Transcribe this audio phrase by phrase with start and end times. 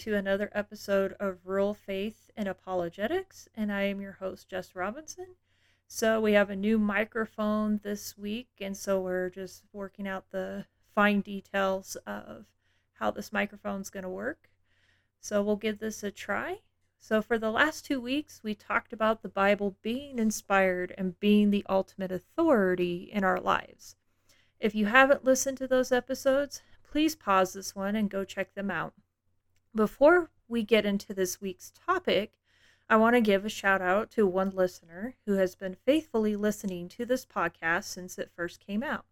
[0.00, 5.34] To another episode of Rural Faith and Apologetics, and I am your host, Jess Robinson.
[5.86, 10.64] So, we have a new microphone this week, and so we're just working out the
[10.94, 12.46] fine details of
[12.94, 14.48] how this microphone's going to work.
[15.20, 16.60] So, we'll give this a try.
[16.98, 21.50] So, for the last two weeks, we talked about the Bible being inspired and being
[21.50, 23.96] the ultimate authority in our lives.
[24.60, 28.70] If you haven't listened to those episodes, please pause this one and go check them
[28.70, 28.94] out.
[29.74, 32.32] Before we get into this week's topic,
[32.88, 36.88] I want to give a shout out to one listener who has been faithfully listening
[36.88, 39.04] to this podcast since it first came out.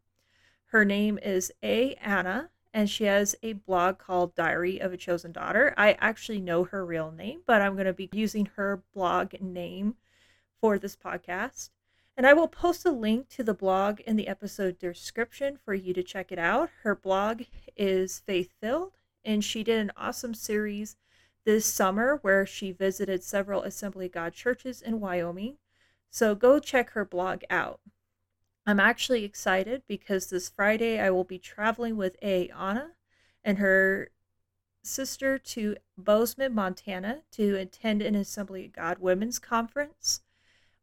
[0.67, 1.95] Her name is A.
[1.95, 5.75] Anna, and she has a blog called Diary of a Chosen Daughter.
[5.77, 9.95] I actually know her real name, but I'm going to be using her blog name
[10.61, 11.71] for this podcast.
[12.17, 15.95] And I will post a link to the blog in the episode description for you
[15.95, 16.69] to check it out.
[16.83, 17.43] Her blog
[17.77, 18.98] is faith filled,
[19.29, 20.97] and she did an awesome series
[21.45, 25.59] this summer where she visited several Assembly of God churches in Wyoming.
[26.09, 27.79] So go check her blog out.
[28.67, 32.49] I'm actually excited because this Friday I will be traveling with A.
[32.49, 32.93] Anna
[33.45, 34.09] and her
[34.83, 40.23] sister to Bozeman, Montana to attend an Assembly of God Women's Conference.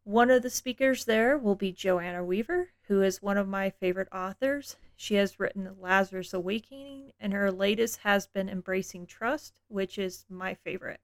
[0.06, 4.06] One of the speakers there will be Joanna Weaver, who is one of my favorite
[4.12, 4.76] authors.
[4.94, 10.54] She has written Lazarus Awakening, and her latest has been Embracing Trust, which is my
[10.54, 11.00] favorite.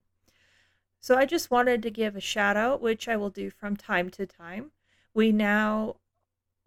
[1.01, 4.09] So I just wanted to give a shout out, which I will do from time
[4.11, 4.71] to time.
[5.13, 5.97] We now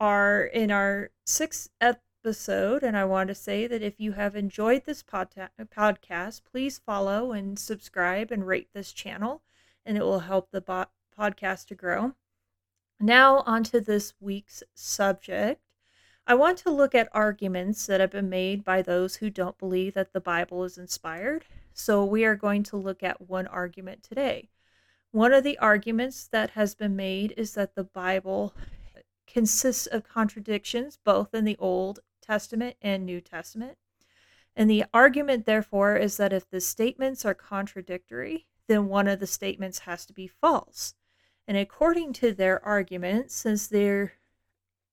[0.02, 4.84] are in our sixth episode, and I want to say that if you have enjoyed
[4.84, 5.30] this pod-
[5.74, 9.42] podcast, please follow and subscribe and rate this channel,
[9.86, 10.88] and it will help the bo-
[11.18, 12.14] podcast to grow.
[13.00, 15.62] Now, onto this week's subject.
[16.26, 19.94] I want to look at arguments that have been made by those who don't believe
[19.96, 21.46] that the Bible is inspired.
[21.74, 24.50] So, we are going to look at one argument today.
[25.12, 28.54] One of the arguments that has been made is that the Bible
[29.28, 33.78] consists of contradictions both in the Old Testament and New Testament.
[34.56, 39.28] And the argument, therefore, is that if the statements are contradictory, then one of the
[39.28, 40.96] statements has to be false.
[41.48, 44.14] And according to their argument, since there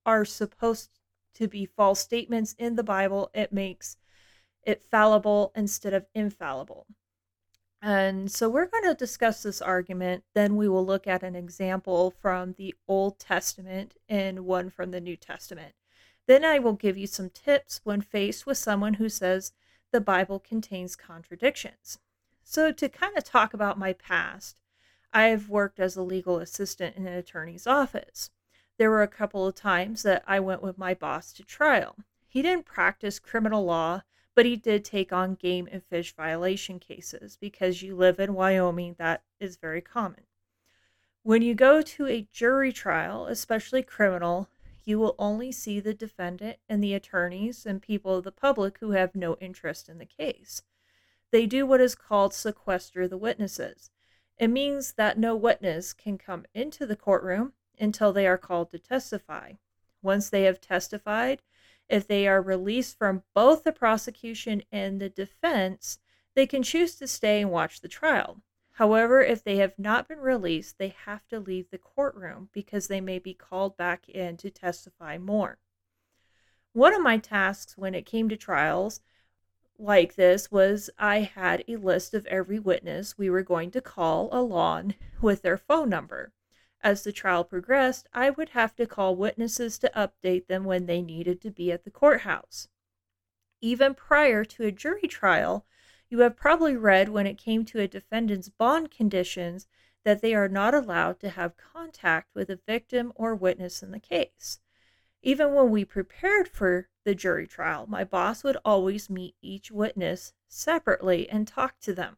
[0.04, 0.90] are supposed
[1.34, 3.96] to be false statements in the Bible, it makes
[4.62, 6.86] it fallible instead of infallible.
[7.80, 10.22] And so we're going to discuss this argument.
[10.34, 15.00] Then we will look at an example from the Old Testament and one from the
[15.00, 15.74] New Testament.
[16.28, 19.52] Then I will give you some tips when faced with someone who says
[19.90, 21.98] the Bible contains contradictions.
[22.44, 24.56] So, to kind of talk about my past,
[25.12, 28.30] I've worked as a legal assistant in an attorney's office.
[28.78, 31.96] There were a couple of times that I went with my boss to trial.
[32.26, 34.02] He didn't practice criminal law,
[34.34, 38.96] but he did take on game and fish violation cases because you live in Wyoming,
[38.98, 40.22] that is very common.
[41.22, 44.48] When you go to a jury trial, especially criminal,
[44.84, 48.92] you will only see the defendant and the attorneys and people of the public who
[48.92, 50.62] have no interest in the case.
[51.30, 53.90] They do what is called sequester the witnesses.
[54.38, 58.78] It means that no witness can come into the courtroom until they are called to
[58.78, 59.54] testify.
[60.02, 61.42] Once they have testified,
[61.88, 65.98] if they are released from both the prosecution and the defense,
[66.34, 68.42] they can choose to stay and watch the trial.
[68.76, 73.00] However, if they have not been released, they have to leave the courtroom because they
[73.00, 75.58] may be called back in to testify more.
[76.72, 79.02] One of my tasks when it came to trials
[79.82, 84.28] like this was I had a list of every witness we were going to call
[84.30, 86.32] along with their phone number.
[86.84, 91.02] As the trial progressed, I would have to call witnesses to update them when they
[91.02, 92.68] needed to be at the courthouse.
[93.60, 95.66] Even prior to a jury trial,
[96.08, 99.66] you have probably read when it came to a defendant's bond conditions
[100.04, 104.00] that they are not allowed to have contact with a victim or witness in the
[104.00, 104.58] case.
[105.22, 110.32] Even when we prepared for the jury trial, my boss would always meet each witness
[110.48, 112.16] separately and talk to them.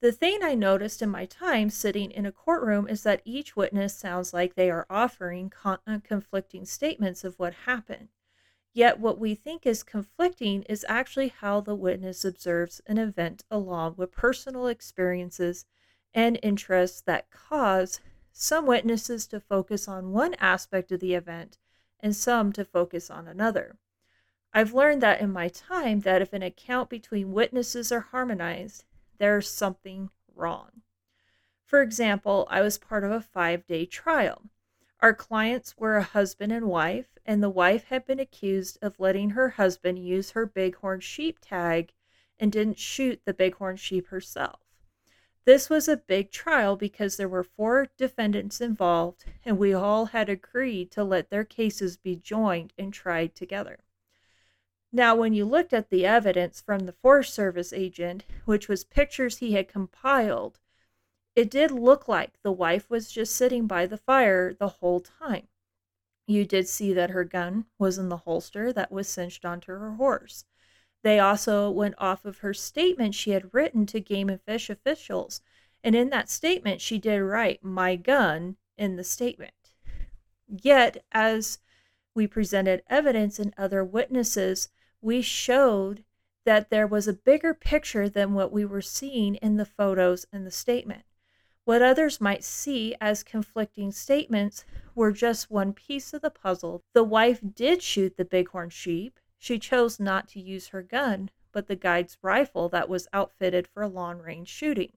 [0.00, 3.94] The thing I noticed in my time sitting in a courtroom is that each witness
[3.94, 8.08] sounds like they are offering con- uh, conflicting statements of what happened.
[8.72, 13.96] Yet, what we think is conflicting is actually how the witness observes an event along
[13.96, 15.66] with personal experiences
[16.14, 18.00] and interests that cause
[18.32, 21.58] some witnesses to focus on one aspect of the event
[21.98, 23.76] and some to focus on another.
[24.52, 28.84] I've learned that in my time that if an account between witnesses are harmonized,
[29.18, 30.82] there's something wrong.
[31.64, 34.50] For example, I was part of a five day trial.
[34.98, 39.30] Our clients were a husband and wife, and the wife had been accused of letting
[39.30, 41.92] her husband use her bighorn sheep tag
[42.40, 44.60] and didn't shoot the bighorn sheep herself.
[45.44, 50.28] This was a big trial because there were four defendants involved, and we all had
[50.28, 53.78] agreed to let their cases be joined and tried together.
[54.92, 59.38] Now, when you looked at the evidence from the Forest Service agent, which was pictures
[59.38, 60.58] he had compiled,
[61.36, 65.46] it did look like the wife was just sitting by the fire the whole time.
[66.26, 69.94] You did see that her gun was in the holster that was cinched onto her
[69.94, 70.44] horse.
[71.02, 75.40] They also went off of her statement she had written to game and fish officials.
[75.82, 79.52] And in that statement, she did write my gun in the statement.
[80.46, 81.58] Yet, as
[82.14, 84.68] we presented evidence and other witnesses,
[85.00, 86.04] we showed
[86.44, 90.46] that there was a bigger picture than what we were seeing in the photos and
[90.46, 91.04] the statement.
[91.64, 94.64] What others might see as conflicting statements
[94.94, 96.82] were just one piece of the puzzle.
[96.94, 101.66] The wife did shoot the bighorn sheep, she chose not to use her gun, but
[101.66, 104.92] the guide's rifle that was outfitted for long range shooting.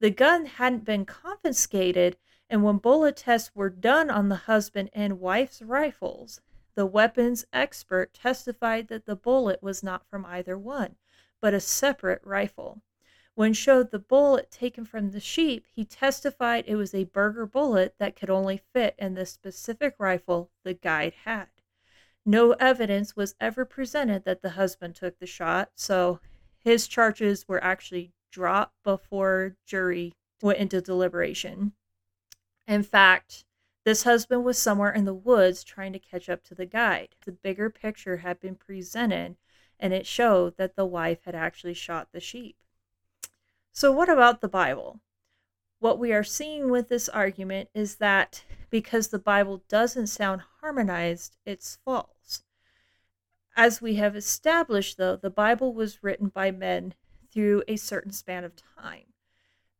[0.00, 2.16] The gun hadn't been confiscated,
[2.48, 6.40] and when bullet tests were done on the husband and wife's rifles,
[6.76, 10.94] the weapons expert testified that the bullet was not from either one,
[11.40, 12.82] but a separate rifle.
[13.34, 17.94] When showed the bullet taken from the sheep, he testified it was a Berger bullet
[17.98, 21.48] that could only fit in the specific rifle the guide had.
[22.24, 26.20] No evidence was ever presented that the husband took the shot, so
[26.58, 30.12] his charges were actually dropped before jury
[30.42, 31.72] went into deliberation.
[32.66, 33.44] In fact,
[33.86, 37.14] this husband was somewhere in the woods trying to catch up to the guide.
[37.24, 39.36] The bigger picture had been presented,
[39.78, 42.56] and it showed that the wife had actually shot the sheep.
[43.70, 45.02] So, what about the Bible?
[45.78, 51.36] What we are seeing with this argument is that because the Bible doesn't sound harmonized,
[51.46, 52.42] it's false.
[53.54, 56.94] As we have established, though, the Bible was written by men
[57.30, 59.12] through a certain span of time.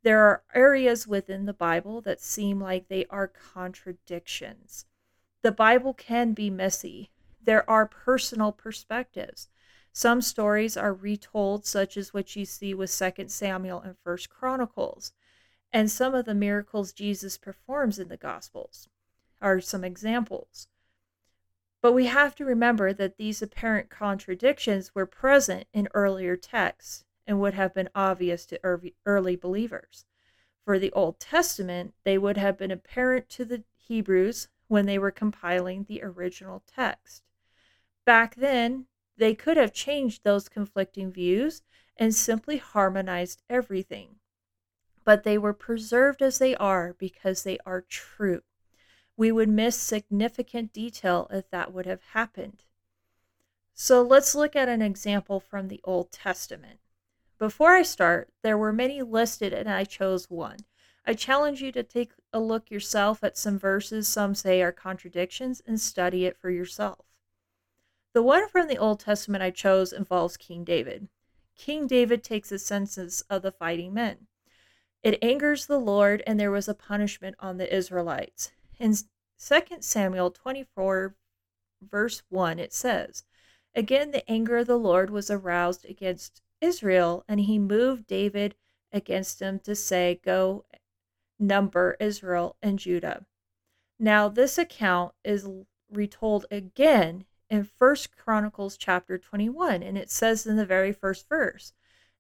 [0.07, 4.87] There are areas within the Bible that seem like they are contradictions.
[5.43, 7.11] The Bible can be messy.
[7.43, 9.49] There are personal perspectives.
[9.93, 15.13] Some stories are retold, such as what you see with 2 Samuel and 1 Chronicles,
[15.73, 18.87] and some of the miracles Jesus performs in the Gospels
[19.43, 20.69] are some examples.
[21.83, 27.41] But we have to remember that these apparent contradictions were present in earlier texts and
[27.41, 28.61] would have been obvious to
[29.05, 30.05] early believers.
[30.65, 35.11] For the Old Testament, they would have been apparent to the Hebrews when they were
[35.11, 37.23] compiling the original text.
[38.05, 38.87] Back then,
[39.17, 41.63] they could have changed those conflicting views
[41.97, 44.17] and simply harmonized everything.
[45.05, 48.43] But they were preserved as they are because they are true
[49.17, 52.65] we would miss significant detail if that would have happened.
[53.73, 56.81] So let's look at an example from the Old Testament.
[57.39, 60.59] Before I start, there were many listed and I chose one.
[61.07, 65.63] I challenge you to take a look yourself at some verses some say are contradictions
[65.67, 67.07] and study it for yourself.
[68.15, 71.09] The one from the Old Testament I chose involves King David.
[71.55, 74.27] King David takes a census of the fighting men.
[75.03, 78.51] It angers the Lord, and there was a punishment on the Israelites.
[78.79, 81.15] In 2 Samuel 24,
[81.83, 83.25] verse 1, it says,
[83.75, 88.55] Again, the anger of the Lord was aroused against Israel, and he moved David
[88.93, 90.65] against him to say, Go
[91.39, 93.27] number Israel and Judah.
[93.99, 95.49] Now, this account is
[95.91, 101.73] retold again in First Chronicles chapter 21, and it says in the very first verse,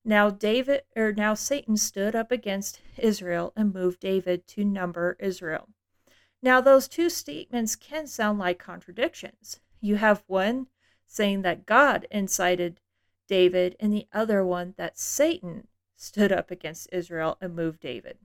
[0.04, 5.68] Now David or now Satan stood up against Israel and moved David to number Israel.
[6.42, 9.58] Now, those two statements can sound like contradictions.
[9.80, 10.68] You have one
[11.06, 12.80] saying that God incited
[13.26, 18.18] David, and the other one that Satan stood up against Israel and moved David.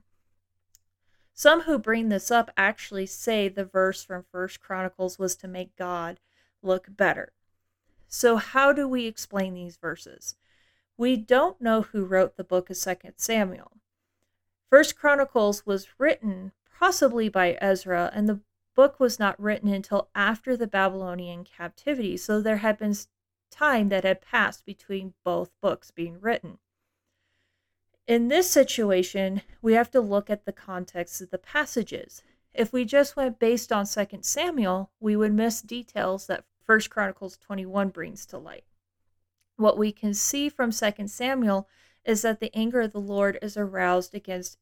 [1.34, 5.76] Some who bring this up actually say the verse from First Chronicles was to make
[5.76, 6.20] God
[6.62, 7.32] look better.
[8.06, 10.36] So how do we explain these verses?
[10.96, 13.72] We don't know who wrote the book of Second Samuel.
[14.68, 18.40] First Chronicles was written possibly by Ezra, and the
[18.74, 22.94] book was not written until after the Babylonian captivity, so there had been
[23.52, 26.58] time that had passed between both books being written.
[28.08, 32.22] In this situation, we have to look at the context of the passages.
[32.52, 37.36] If we just went based on 2 Samuel, we would miss details that 1 Chronicles
[37.36, 38.64] 21 brings to light.
[39.56, 41.68] What we can see from 2 Samuel
[42.04, 44.58] is that the anger of the Lord is aroused against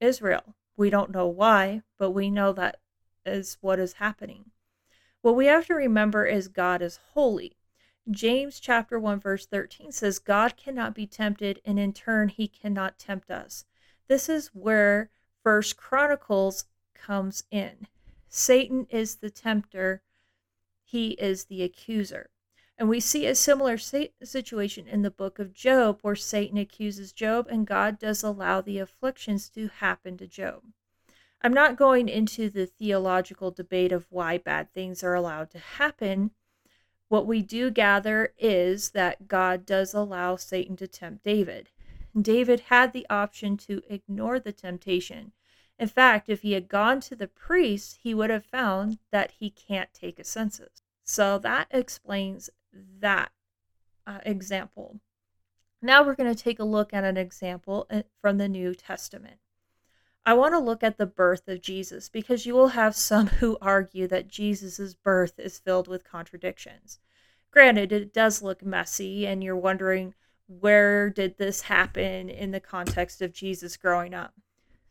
[0.00, 0.56] Israel.
[0.76, 2.80] We don't know why, but we know that
[3.24, 4.46] is what is happening.
[5.22, 7.56] What we have to remember is God is holy.
[8.10, 12.98] James chapter 1 verse 13 says God cannot be tempted and in turn he cannot
[12.98, 13.64] tempt us.
[14.08, 15.10] This is where
[15.42, 16.64] First Chronicles
[16.94, 17.86] comes in.
[18.28, 20.02] Satan is the tempter,
[20.84, 22.30] he is the accuser.
[22.78, 27.46] And we see a similar situation in the book of Job where Satan accuses Job
[27.50, 30.62] and God does allow the afflictions to happen to Job.
[31.42, 36.30] I'm not going into the theological debate of why bad things are allowed to happen.
[37.10, 41.70] What we do gather is that God does allow Satan to tempt David.
[42.16, 45.32] David had the option to ignore the temptation.
[45.76, 49.50] In fact, if he had gone to the priest, he would have found that he
[49.50, 50.82] can't take a census.
[51.02, 52.48] So that explains
[53.00, 53.32] that
[54.06, 55.00] uh, example.
[55.82, 59.38] Now we're going to take a look at an example uh, from the New Testament.
[60.26, 63.56] I want to look at the birth of Jesus because you will have some who
[63.60, 66.98] argue that Jesus' birth is filled with contradictions.
[67.50, 70.14] Granted, it does look messy, and you're wondering
[70.46, 74.34] where did this happen in the context of Jesus growing up.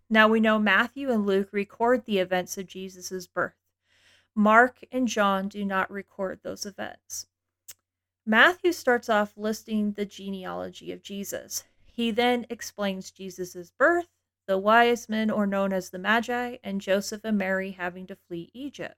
[0.09, 3.53] Now we know Matthew and Luke record the events of Jesus' birth.
[4.35, 7.27] Mark and John do not record those events.
[8.25, 11.63] Matthew starts off listing the genealogy of Jesus.
[11.85, 14.07] He then explains Jesus' birth,
[14.49, 18.49] the wise men, or known as the Magi, and Joseph and Mary having to flee
[18.51, 18.95] Egypt.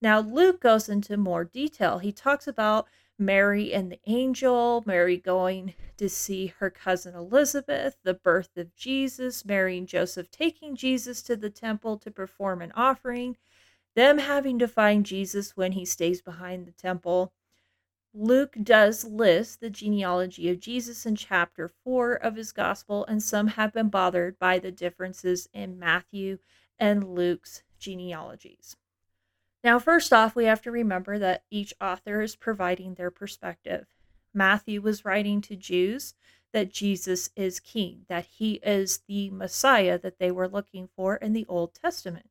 [0.00, 1.98] Now, Luke goes into more detail.
[1.98, 2.86] He talks about
[3.18, 9.44] Mary and the angel, Mary going to see her cousin Elizabeth, the birth of Jesus,
[9.44, 13.36] Mary and Joseph taking Jesus to the temple to perform an offering,
[13.96, 17.32] them having to find Jesus when he stays behind the temple,
[18.14, 23.46] Luke does list the genealogy of Jesus in chapter 4 of his gospel, and some
[23.48, 26.38] have been bothered by the differences in Matthew
[26.78, 28.76] and Luke's genealogies.
[29.64, 33.86] Now, first off, we have to remember that each author is providing their perspective.
[34.34, 36.14] Matthew was writing to Jews
[36.52, 41.32] that Jesus is king, that he is the Messiah that they were looking for in
[41.32, 42.28] the Old Testament.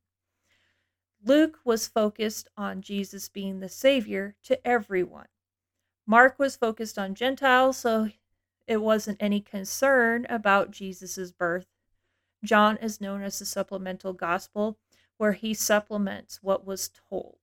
[1.24, 5.26] Luke was focused on Jesus being the Savior to everyone.
[6.06, 8.10] Mark was focused on Gentiles, so
[8.66, 11.66] it wasn't any concern about Jesus' birth.
[12.44, 14.78] John is known as the supplemental gospel,
[15.16, 17.38] where he supplements what was told.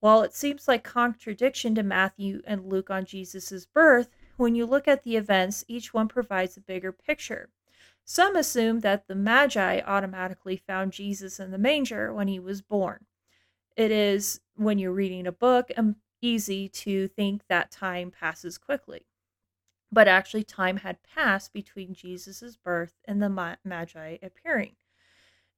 [0.00, 4.88] While it seems like contradiction to Matthew and Luke on Jesus' birth, when you look
[4.88, 7.50] at the events, each one provides a bigger picture.
[8.04, 13.06] Some assume that the Magi automatically found Jesus in the manger when he was born.
[13.76, 15.70] It is, when you're reading a book,
[16.22, 19.06] easy to think that time passes quickly.
[19.90, 24.76] But actually, time had passed between Jesus' birth and the Magi appearing.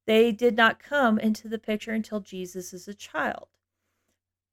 [0.07, 3.49] They did not come into the picture until Jesus is a child.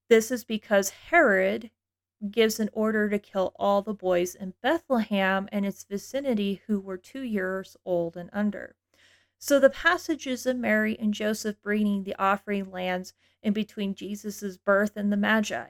[0.08, 1.72] This is because Herod
[2.30, 6.98] gives an order to kill all the boys in Bethlehem and its vicinity who were
[6.98, 8.76] two years old and under.
[9.40, 14.96] So the passages of Mary and Joseph bringing the offering lands in between Jesus' birth
[14.96, 15.70] and the Magi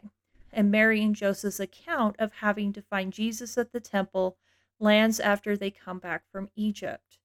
[0.53, 4.38] and Mary and Joseph's account of having to find Jesus at the temple
[4.79, 7.20] lands after they come back from Egypt.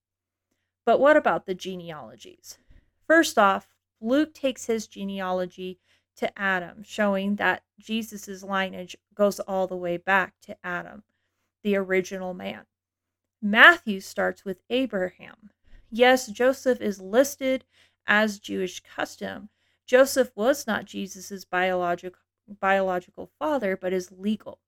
[0.84, 2.58] But what about the genealogies?
[3.06, 5.80] First off, Luke takes his genealogy
[6.16, 11.02] to Adam, showing that Jesus' lineage goes all the way back to Adam,
[11.62, 12.66] the original man.
[13.42, 15.50] Matthew starts with Abraham.
[15.90, 17.64] Yes, Joseph is listed
[18.06, 19.50] as Jewish custom.
[19.86, 24.60] Joseph was not Jesus' biological biological father, but is legal.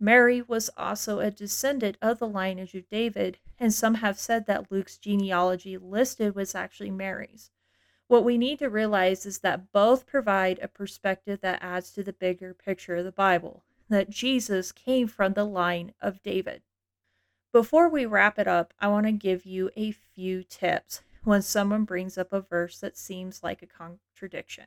[0.00, 4.70] Mary was also a descendant of the lineage of David, and some have said that
[4.70, 7.50] Luke's genealogy listed was actually Mary's.
[8.08, 12.12] What we need to realize is that both provide a perspective that adds to the
[12.12, 16.62] bigger picture of the Bible that Jesus came from the line of David.
[17.52, 21.84] Before we wrap it up, I want to give you a few tips when someone
[21.84, 24.66] brings up a verse that seems like a contradiction.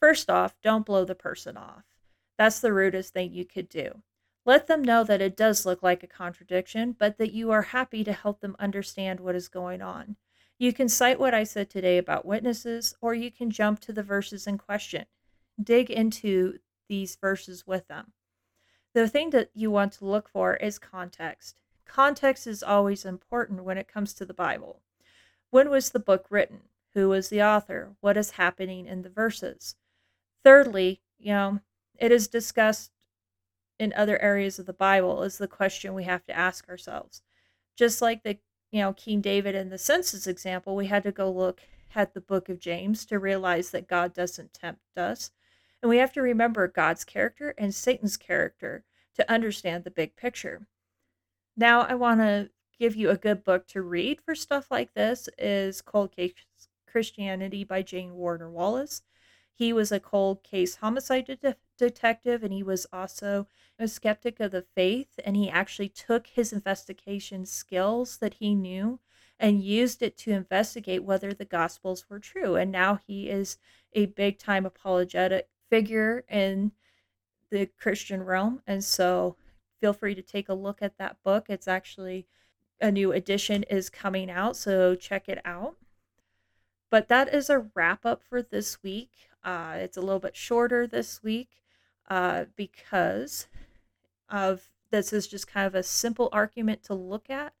[0.00, 1.82] First off, don't blow the person off.
[2.36, 4.02] That's the rudest thing you could do.
[4.44, 8.04] Let them know that it does look like a contradiction, but that you are happy
[8.04, 10.16] to help them understand what is going on.
[10.58, 14.02] You can cite what I said today about witnesses, or you can jump to the
[14.02, 15.06] verses in question.
[15.62, 18.12] Dig into these verses with them.
[18.94, 21.60] The thing that you want to look for is context.
[21.84, 24.80] Context is always important when it comes to the Bible.
[25.50, 26.62] When was the book written?
[26.94, 27.96] Who was the author?
[28.00, 29.76] What is happening in the verses?
[30.44, 31.60] Thirdly, you know,
[31.98, 32.92] it is discussed
[33.78, 37.22] in other areas of the Bible is the question we have to ask ourselves.
[37.76, 38.38] Just like the,
[38.70, 41.60] you know, King David in the census example, we had to go look
[41.94, 45.30] at the book of James to realize that God doesn't tempt us.
[45.82, 50.66] And we have to remember God's character and Satan's character to understand the big picture.
[51.56, 55.28] Now, I want to give you a good book to read for stuff like this
[55.38, 56.34] is Cold Case
[56.86, 58.10] Christianity by J.
[58.10, 59.02] Warner Wallace.
[59.58, 64.52] He was a cold case homicide de- detective and he was also a skeptic of
[64.52, 69.00] the faith and he actually took his investigation skills that he knew
[69.40, 72.54] and used it to investigate whether the gospels were true.
[72.54, 73.58] And now he is
[73.94, 76.70] a big time apologetic figure in
[77.50, 78.62] the Christian realm.
[78.64, 79.36] And so
[79.80, 81.46] feel free to take a look at that book.
[81.48, 82.28] It's actually
[82.80, 85.78] a new edition is coming out so check it out.
[86.90, 90.86] But that is a wrap up for this week uh, it's a little bit shorter
[90.86, 91.48] this week
[92.08, 93.46] uh, because
[94.28, 97.52] of this is just kind of a simple argument to look at.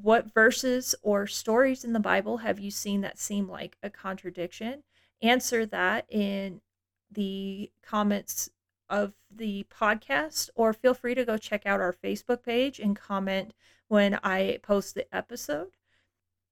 [0.00, 4.82] What verses or stories in the Bible have you seen that seem like a contradiction?
[5.22, 6.60] Answer that in
[7.10, 8.50] the comments
[8.88, 13.54] of the podcast, or feel free to go check out our Facebook page and comment
[13.88, 15.72] when I post the episode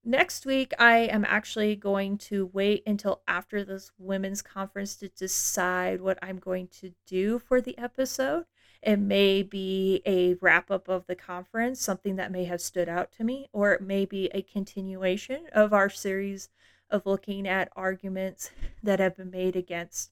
[0.05, 6.01] next week i am actually going to wait until after this women's conference to decide
[6.01, 8.45] what i'm going to do for the episode.
[8.83, 13.13] It may be a wrap up of the conference something that may have stood out
[13.13, 16.51] to me or it may be a continuation of our series
[16.91, 18.51] of looking at arguments
[18.83, 20.11] that have been made against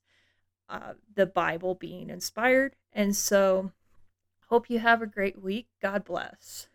[0.69, 2.77] uh, the bible being inspired.
[2.93, 3.73] And so
[4.49, 5.69] hope you have a great week.
[5.83, 6.69] God bless